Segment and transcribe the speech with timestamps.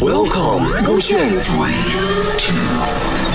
[0.00, 1.72] Welcome，勾选 Three
[2.38, 2.54] Two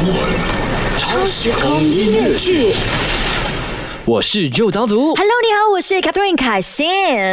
[0.05, 2.75] One，超时空音乐剧。
[4.05, 4.95] 我是肉早组。
[5.13, 6.87] Hello，你好，我是 Catherine 凯欣。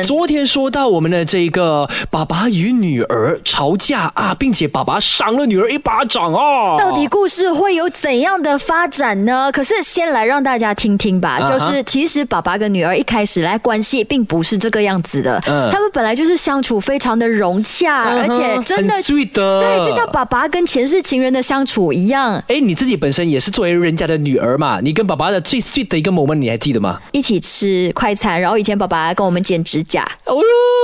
[0.04, 6.76] 昨天说到我们的这个爸爸与女儿吵架啊，并且爸爸赏了女儿一巴掌哦。
[6.79, 9.50] 到底故事会有怎样的发展呢？
[9.50, 27.00] 可是先来让大家听听吧，就是其实爸爸跟女儿一开始来关系并不是这个样子的，嗯他们本来就是相处非常的融洽，而且真的 sweet 的对，就像爸爸跟前世情人的相处一样，哎，你自己本身也是作为人家的女儿嘛，你跟爸爸的最 sweet 的一个 moment 你还记得吗？
[27.12, 30.03] 一起吃快餐，然后以前爸爸跟我们剪指甲。
[30.26, 30.43] 哦哟，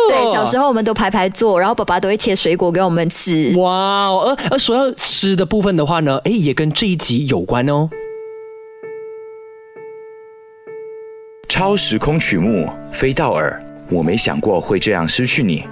[0.08, 3.52] 对，小时候我们都排排坐，然后爸爸都会切水果给我们吃。
[3.56, 7.90] 哇哦，而而说到吃的部分的话呢，哎，也跟这一集有关哦。
[11.48, 15.64] 超时空曲目飞到耳，我没想过会这样失去你。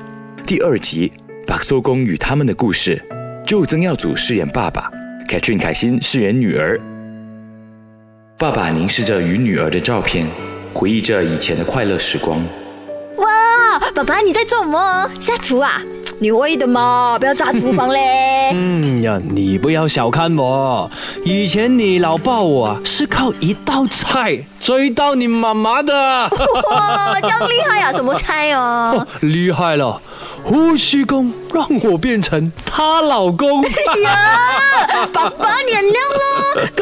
[0.47, 1.13] 第二集，
[1.47, 3.03] 白寿公与他们的故事，
[3.47, 4.91] 就曾耀祖饰演爸爸
[5.29, 6.81] ，Catherine 凯欣饰演女儿。
[8.43, 10.27] 爸爸凝视着与女儿的照片，
[10.75, 12.37] 回忆着以前的快乐时光。
[13.19, 15.09] 哇，爸爸你在做什么？
[15.21, 15.81] 下厨啊？
[16.19, 18.51] 你会的嘛，不要炸厨房嘞。
[18.53, 20.91] 嗯呀，你不要小看我，
[21.25, 27.93] 以前你老抱我啊是靠一道菜追到你妈妈的，哇，这样厉害啊！
[27.93, 29.07] 什么菜哦？
[29.23, 30.03] 厉害了！
[30.45, 33.63] 呼吸功让我变成她老公。
[33.63, 33.69] 哎
[34.03, 36.82] 呀，爸爸你很亮咯，够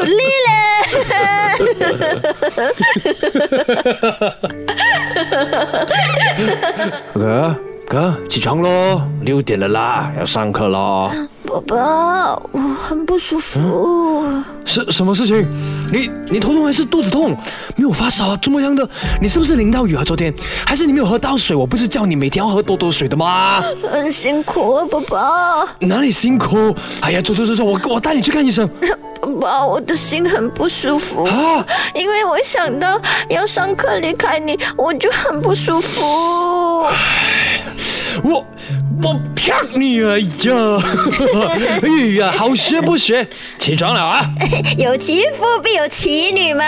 [7.13, 7.55] 哥
[7.87, 11.11] 哥，起床喽，六点了啦，要上课喽。
[11.45, 14.23] 宝宝，我很不舒服。
[14.63, 15.45] 是什么事情？
[15.91, 17.31] 你你头痛还是肚子痛？
[17.75, 18.39] 没有发烧啊？
[18.41, 18.87] 怎么样的？
[19.21, 20.03] 你是不是淋到雨啊？
[20.05, 20.33] 昨天
[20.65, 21.53] 还是你没有喝到水？
[21.55, 23.61] 我不是叫你每天要喝多多水的吗？
[23.91, 25.67] 很辛苦啊，宝宝。
[25.79, 26.73] 哪里辛苦？
[27.01, 28.69] 哎呀，走走走走，我我带你去看医生
[29.21, 31.65] 爸爸，我的心很不舒服，啊！
[31.93, 36.87] 因为我想到要上课离开你，我就很不舒服。
[38.23, 38.45] 我
[39.03, 40.83] 我骗你哎呀！
[41.81, 41.87] 哎
[42.17, 43.25] 呀，好学不学？
[43.59, 44.25] 起床了啊！
[44.77, 46.63] 有其父必有其女嘛？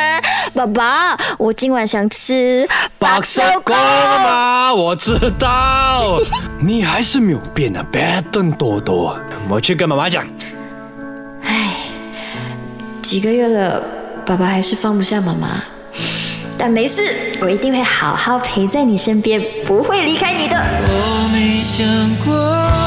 [0.53, 6.18] 爸爸，我今晚想吃白手锅嘛，我知道，
[6.62, 9.20] 你还是没有变啊，别瞪多多。
[9.50, 10.25] 我去跟妈妈讲。
[13.13, 13.79] 几个月了，
[14.25, 15.63] 爸爸还是放不下妈妈。
[16.57, 17.03] 但没事，
[17.41, 20.57] 我一定会好好陪在你身边，不会离开你的。
[20.57, 21.85] 我没想
[22.25, 22.83] 过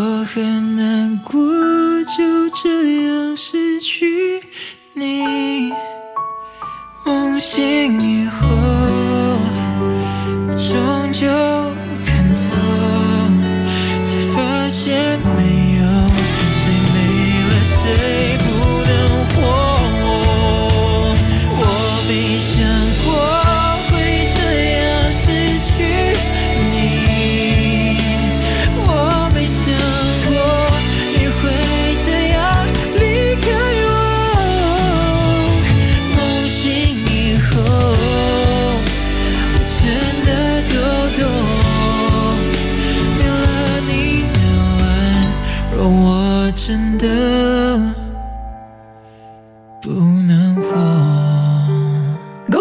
[0.00, 1.42] 我很难过，
[2.04, 3.07] 就这样。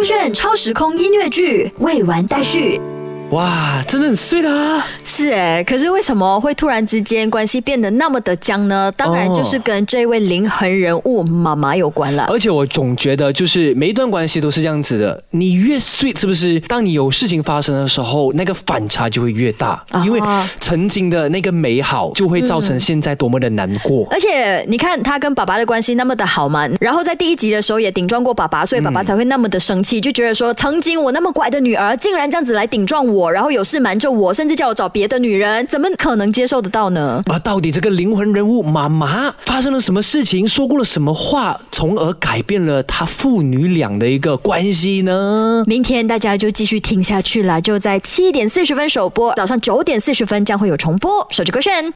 [0.08, 0.34] 炫。
[0.34, 2.80] 超时空音乐剧未完待续。
[3.32, 4.86] 哇，真的很碎啦！
[5.04, 8.90] 是哎，可是为什么会突然之间关系变得那么的僵呢？
[8.96, 12.26] 当然就是跟这位灵魂人物妈妈有关了。
[12.30, 16.58] 而且我总觉得，就是每一段关系都是这样子的，你越 sweet，是不是？
[16.62, 20.22] 当你有事情发生的时候，那个反差就会越大，因为
[20.62, 24.08] 曾经的那个美好就会造成现在多么的难过。
[24.10, 33.17] 而且你看他跟爸爸的关系那么的好嘛，然后在第一集的时候也顶撞过爸爸，所以爸爸才会那么的生气，就觉得说曾经我那么乖的女儿，竟然这样子来顶撞我。
[33.18, 37.24] 我，然后有事瞒着我，甚至叫我找别的女人，怎么可能接受得到呢？
[37.26, 45.64] 啊，到底这个灵魂人物妈妈发生了什么事情，说过了什么话，从而改变了他父女俩的一个关系呢？
[45.66, 51.26] 明天大家就继续听下去了，就在七点四十分首播，早上九点四十分将会有重播。
[51.32, 51.94] 手机歌炫。